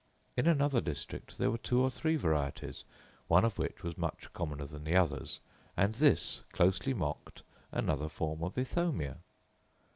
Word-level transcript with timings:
In 0.35 0.47
another 0.47 0.81
district 0.81 1.37
there 1.37 1.51
were 1.51 1.59
two 1.59 1.79
or 1.79 1.91
three 1.91 2.15
varieties, 2.15 2.85
one 3.27 3.45
of 3.45 3.59
which 3.59 3.83
was 3.83 3.99
much 3.99 4.33
commoner 4.33 4.65
than 4.65 4.83
the 4.83 4.95
others, 4.95 5.41
and 5.77 5.93
this 5.93 6.41
closely 6.51 6.95
mocked 6.95 7.43
another 7.71 8.09
form 8.09 8.43
of 8.43 8.57
Ithomia. 8.57 9.17